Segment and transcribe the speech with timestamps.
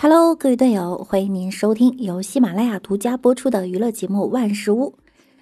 [0.00, 4.94] Hello，各位队友，欢迎您收听由喜马拉雅独家播出的娱乐节目《万事屋》。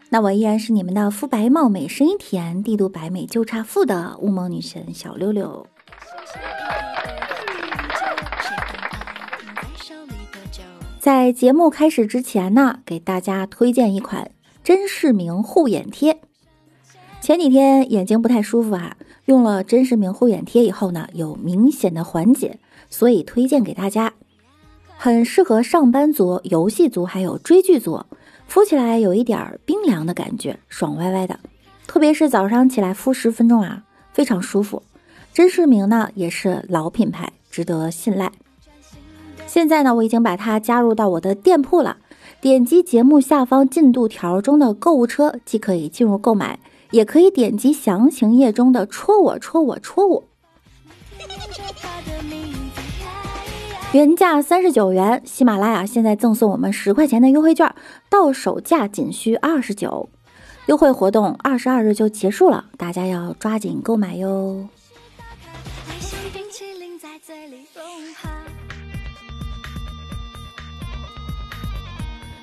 [0.09, 5.67] 那我依然是你们的肤白貌美、声音甜、帝都白美就差富的乌蒙女神小六六。
[10.99, 14.31] 在节目开始之前呢，给大家推荐一款
[14.65, 16.19] 真视明护眼贴。
[17.21, 18.97] 前几天眼睛不太舒服啊，
[19.27, 24.15] 用了真视明护眼贴以后呢，有明显的缓解，所以推荐给大家。
[24.99, 28.05] 很适合上班族、游戏族还有追剧族，
[28.49, 31.39] 敷起来有一点冰凉的感觉，爽歪歪的。
[31.87, 34.83] 特别是早上起来敷十分钟啊，非常舒服。
[35.33, 38.33] 真视明呢也是老品牌，值得信赖。
[39.47, 41.99] 现在呢，我已经把它加入到我的店铺了。
[42.41, 46.59] 点击节目下方进度条中的购物车，既可以进入购买，
[46.91, 50.25] 也可以点击详情页中的戳我戳我戳我。
[53.93, 57.73] 原价三十九元，喜马拉雅现在赠送我们十块钱的优惠券，
[58.11, 60.11] 到手价仅需二十九。
[60.67, 64.69] 优惠活动二十二日就结束了，大家要抓紧购买哟。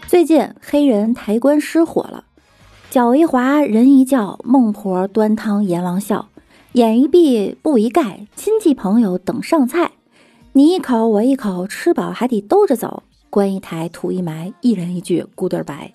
[0.08, 2.24] 最近黑人抬棺失火了，
[2.90, 6.30] 脚一滑人一叫，孟婆端汤阎王笑，
[6.72, 9.92] 眼一闭布一盖，亲戚朋友等上菜，
[10.56, 13.02] 你一口我一口，吃饱还得兜着走，
[13.32, 15.90] 棺一抬土一埋，一人一句 goodbye。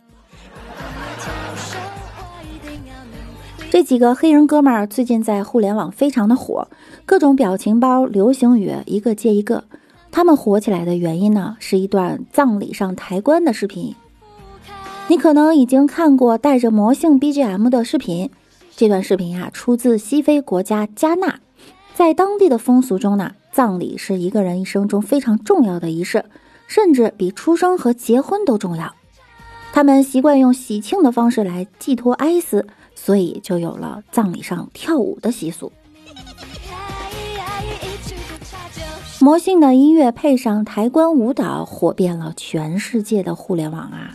[3.71, 6.67] 这几个黑人哥们儿最近在互联网非常的火，
[7.07, 9.63] 各种表情包、流行语一个接一个。
[10.11, 13.95] 他们火起来的原因呢，是一段葬礼上抬棺的视频。
[15.07, 18.29] 你可能已经看过带着魔性 BGM 的视频，
[18.75, 21.39] 这段视频啊出自西非国家加纳，
[21.99, 26.27] 在当地的风俗中呢，葬礼是一个人一生中非常重要的仪式，
[26.69, 28.95] 甚至比出生和结婚都重要。
[29.73, 35.73] 他们习惯用喜庆的方式来寄托哀思，所以就有了葬礼上跳舞的习俗。
[39.19, 44.13] 魔性的音乐配上抬棺舞蹈，火遍了全世界的互联网啊！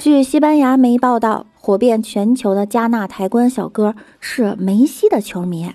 [0.00, 5.72] 据西班牙媒报道，火遍全球的加纳抬棺小哥是梅西的球迷。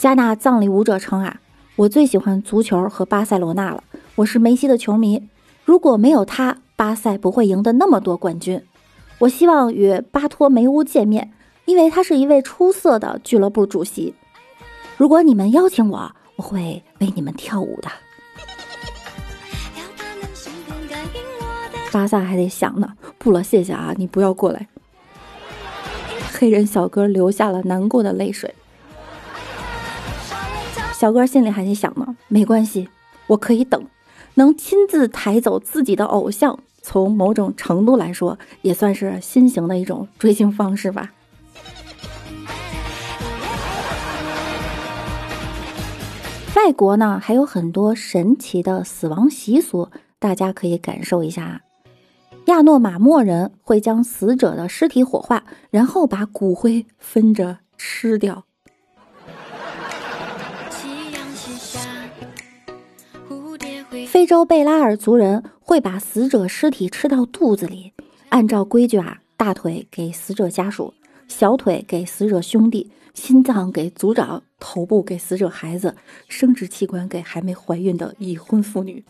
[0.00, 1.36] 加纳葬礼舞者称啊，
[1.76, 3.84] 我最喜欢足球和巴塞罗那了，
[4.16, 5.28] 我是梅西的球迷。
[5.64, 8.60] 如果没有他，巴塞不会赢得那么多冠军。
[9.20, 11.32] 我希望与巴托梅乌见面，
[11.64, 14.12] 因为他是一位出色的俱乐部主席。
[14.96, 17.88] 如果你们邀请我，我会为你们跳舞的。
[21.92, 22.88] 巴萨还得想呢，
[23.22, 24.66] 不了，谢谢啊，你不要过来。
[26.32, 28.52] 黑人小哥流下了难过的泪水。
[30.92, 32.88] 小哥心里还在想呢，没关系，
[33.28, 33.86] 我可以等，
[34.34, 41.12] 能亲自抬走自己的偶像，从某种程度来说，也算是新型的一种追星方式吧。
[46.56, 49.88] 外国呢，还有很多神奇的死亡习俗，
[50.18, 51.60] 大家可以感受一下。
[52.46, 58.44] 亚诺马莫人会将死者的尸体火化，然后把骨灰分着吃掉。
[64.08, 67.92] 非洲贝拉尔族人会把死者尸体吃到肚子里，
[68.28, 70.92] 按照规矩啊，大腿给死者家属，
[71.28, 75.94] 小腿给死者兄弟，心脏给族长，头部给死者孩子，
[76.28, 79.04] 生殖器官给还没怀孕的已婚妇女。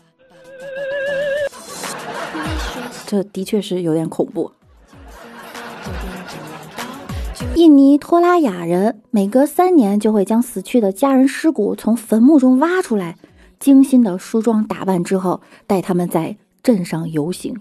[3.13, 4.49] 这的确是有点恐怖。
[7.53, 13.15] 印尼托拉雅人每隔三年就会将死去的家人尸骨从坟墓中挖出来，
[13.59, 17.55] 精心的梳妆打扮之后，带他们在镇上游行。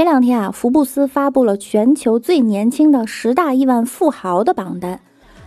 [0.00, 4.98] 前两天啊，福布斯发布了全球最年轻的十大亿万富豪的榜单。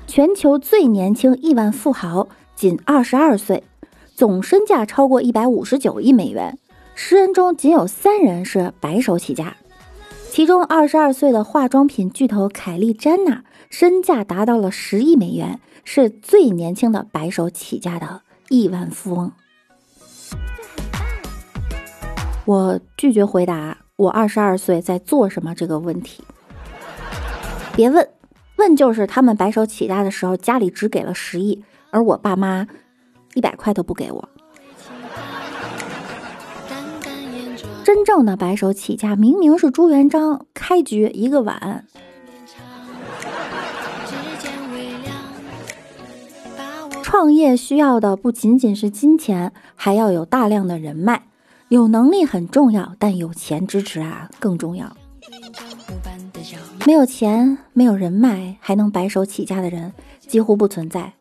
[0.05, 3.63] 全球最年轻亿万富豪仅二十二岁，
[4.13, 6.55] 总身价超过一百五十九亿美元。
[6.93, 9.57] 十人中仅有三人是白手起家，
[10.29, 19.31] 其中二十二岁的化妆品巨头凯莉·詹娜身价达到了十亿美元，是最年轻的白手起家的亿万富翁。
[22.45, 23.79] 我拒绝回答。
[23.95, 26.23] 我二十二岁在做什么这个问题？
[27.75, 28.09] 别问，
[28.57, 32.67] 问就是他们白手起家的时候，家里只给了十亿，而我爸妈
[33.35, 34.29] 一百块都不给我。
[37.83, 41.85] 真正的白手起家，明明是朱元璋开局一个碗。
[47.03, 51.27] 创业需要的不仅仅是金钱，还要有大量的人脉。
[51.73, 54.95] 有能力很重要，但有钱支持啊更重要。
[56.85, 61.11] 没有钱、没有人脉，还能白手起家的人几乎不存在。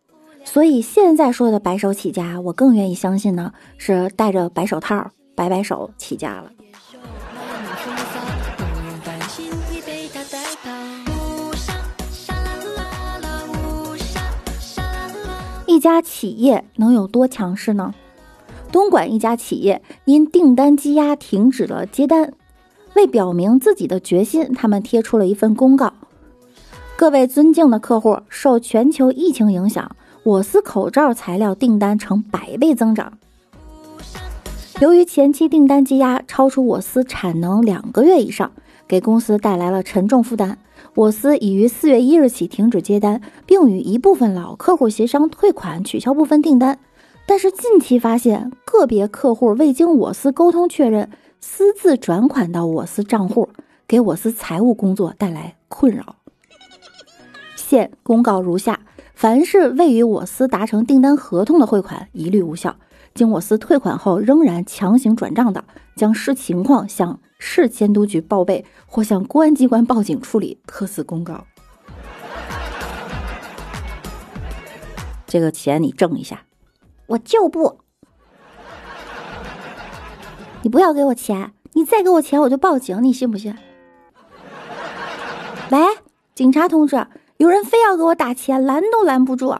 [0.44, 6.50] 所以现在说的白手起家，我更愿意相信呢，是戴着白手套、摆摆手起家了。
[15.66, 17.94] 一家企业能有多强势呢？
[18.72, 22.32] 东莞一家企业因订单积压停止了接单，
[22.96, 25.92] 为表明自己的决心，他们贴出了一份公告：
[26.96, 33.12] 各位尊敬的客户，受全球疫情影响，我司口罩材料订单呈百倍增长。
[34.80, 38.50] 由于前期订单积压超出我司产能两个月以上，
[38.88, 40.56] 给公司带来了沉重负担。
[40.94, 46.78] 我司已于四月一日起停止接单，并与一部分老客户协商退款、取消部分订单。
[47.32, 51.08] 但是近期发现，个别客户未经我司沟通确认，
[51.40, 53.48] 私自转款到我司账户，
[53.88, 56.16] 给我司财务工作带来困扰。
[57.56, 58.80] 现公告如下：
[59.14, 62.76] 凡是未与我司达成订单合同的汇款，一律无效。
[63.14, 65.64] 经我司退款后仍然强行转账的，
[65.96, 70.60] 将视情况向市监督局报备或向公安机关报警处理。
[70.66, 71.46] 特此公告。
[75.26, 76.42] 这个钱你挣一下，
[77.06, 77.80] 我就不。
[80.62, 83.56] 你不要给我钱，你再给我钱我就报警，你信不信？
[85.70, 85.78] 喂，
[86.34, 87.06] 警察同志，
[87.38, 89.56] 有人非要给我打钱，拦都拦不住。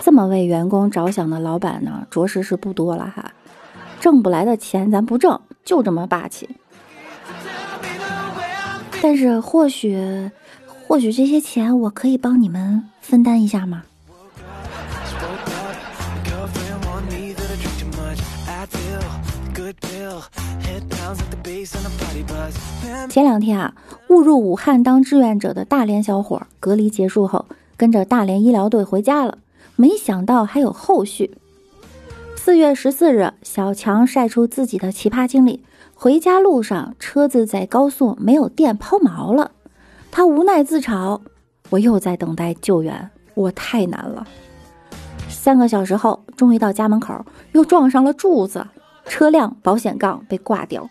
[0.00, 3.32] 这么为员工着想的老板呢，着实是不多了哈。
[3.98, 6.48] 挣不来的钱咱不挣，就这么霸气。
[9.02, 10.30] 但是或许，
[10.96, 13.82] 或许这些钱我可以帮你们分担一下吗？
[23.10, 23.74] 前两天啊，
[24.08, 27.44] 误入武汉当志愿者的大连小伙隔离结束后，
[27.76, 29.36] 跟着大连医疗队回家了。
[29.76, 31.36] 没想到还有后续。
[32.36, 35.62] 四月十四日，小强晒出自己的奇葩经历：
[35.94, 39.50] 回家路上，车子在高速没有电抛锚了，
[40.16, 41.20] 他无奈自嘲
[41.68, 44.26] ：“我又在等待救援，我太难了。”
[45.28, 47.22] 三个小时后，终于到家门口，
[47.52, 48.66] 又撞上了柱子，
[49.04, 50.88] 车辆保险杠被挂掉。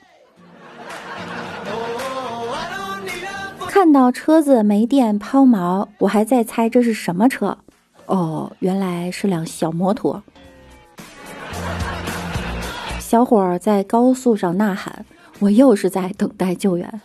[3.68, 7.58] 看到车子没电抛锚，我还在猜这是什么车。
[8.06, 10.22] 哦，原来是辆小摩托。
[13.00, 15.04] 小伙儿在高速上呐喊
[15.42, 17.02] ：“我又是在等待救援。”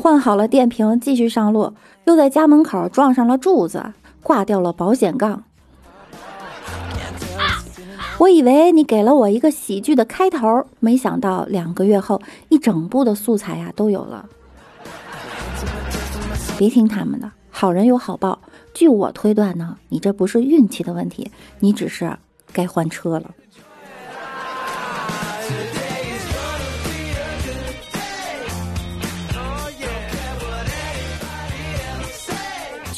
[0.00, 1.74] 换好了电瓶，继续上路，
[2.04, 3.92] 又在家门口撞上了柱子，
[4.22, 5.44] 挂掉了保险杠。
[8.16, 14.24] 我以为你给了我一个喜剧的开头，没想到两个月后，一整部的素材呀都有了。
[16.56, 18.38] 别听他们的，好人有好报。
[18.72, 22.10] 据我推断呢，你这不是运气的问题，你只是
[22.54, 23.30] 该换车了。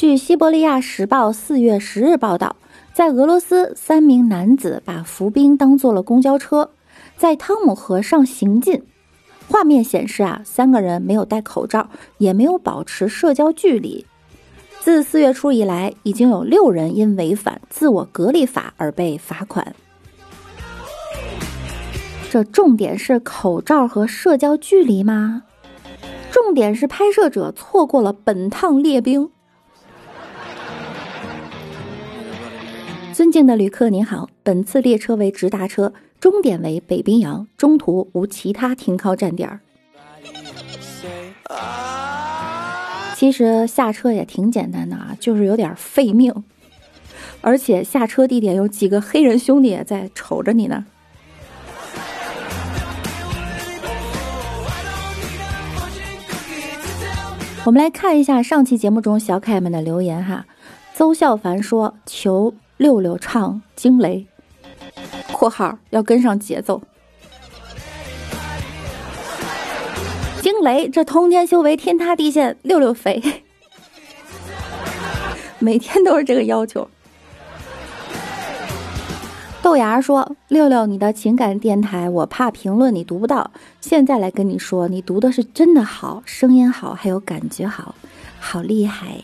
[0.03, 2.57] 据《西伯利亚时报》四月十日报道，
[2.91, 6.71] 在俄罗斯，三名男子把伏兵当做了公交车，
[7.15, 8.83] 在汤姆河上行进。
[9.47, 14.05] 画面显示啊，三个人没有戴口罩，也没有保持社交距离。
[14.81, 19.73] 自四月初以来，已经有六人因违反自我隔离法而被罚款。
[22.29, 25.43] 这重点是口罩和社交距离吗？
[26.29, 29.29] 重点是拍摄者错过了本趟列兵。
[33.23, 39.61] 尊敬的旅客您好，本次列车为直达车，终点为北冰洋，中途无其他停靠站点。
[43.15, 46.43] 其实下车也挺简单的啊，就是有点费命，
[47.39, 50.85] 而且下车地点有几个黑人兄弟在瞅着你呢。
[57.63, 60.45] 我们来看一下上期节目中小可爱们的留言哈。
[60.93, 64.27] 邹笑凡说：“求六六唱惊雷。
[65.31, 66.81] ”（括号要跟上节奏。）
[70.41, 73.43] 惊雷，这通天修为，天塌地陷，六六飞，
[75.59, 76.89] 每天都是这个要求。
[79.61, 87.95] 豆芽说：“六六，你的情感电台，我怕评论你读不到，现在来跟你说，你读的是真的好，声音好，还有感觉好，
[88.41, 89.21] 好厉害，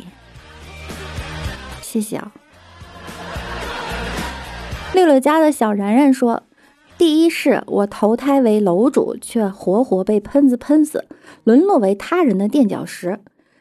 [1.82, 2.32] 谢谢啊。”
[4.94, 6.44] 六六家的小然然说
[6.98, 11.06] ：“第一是我投胎为楼主，却活活被喷子喷死，
[11.44, 13.20] 沦落为他人的垫脚石；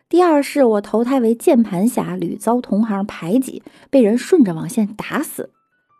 [0.08, 5.50] 第二是我投胎为键盘侠，屡遭同行排挤，被人顺着网线打死。”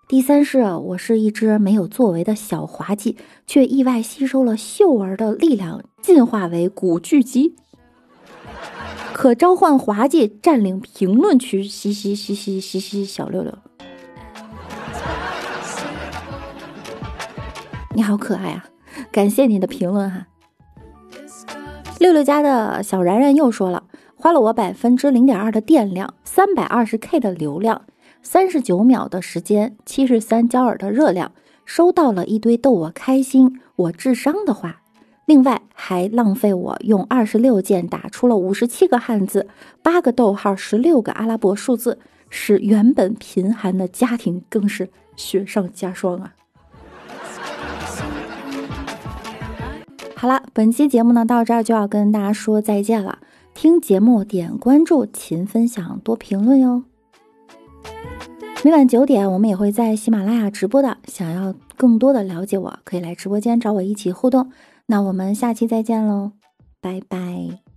[0.08, 7.54] 第三是，我是一只没有作为的小滑稽，却意外吸收了秀儿的力量，进化为古巨基，
[9.12, 11.62] 可召唤滑稽占领评论区。
[11.62, 13.52] 嘻嘻嘻嘻嘻嘻，小六六，
[17.95, 18.66] 你好可爱啊！
[19.11, 20.26] 感谢你的评论哈。
[21.99, 27.83] 六六家的小然然又说了，花了我百分之零点二的电量，三百二十 K 的流量。
[28.23, 31.33] 三十九秒的时间，七十三焦耳的热量，
[31.64, 34.83] 收到了一堆逗我开心、我智商的话，
[35.25, 39.49] 另外还浪费我用二十六键打出了五十七个汉字、
[39.83, 46.35] 八个逗号、十六个阿拉伯数字，使原本贫寒的家庭更是雪上加霜啊！
[50.20, 53.20] 好了，本期节目呢到这儿就要跟大家说再见了。
[53.54, 56.82] 听节目点关注，勤分享，多评论哟。
[58.64, 60.98] 每晚九点，我们也会在喜马拉雅直播的。
[61.06, 64.50] 想要更多的了解我，可以来直播间找我一起互动。
[64.87, 66.32] 那我们下期再见喽，
[66.80, 67.67] 拜拜。